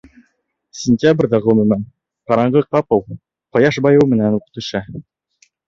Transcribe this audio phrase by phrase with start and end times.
[0.83, 1.83] Сентябрҙә, ғөмүмән,
[2.33, 3.05] ҡараңғы ҡапыл,
[3.59, 4.85] ҡояш байыу менән үк, төшә.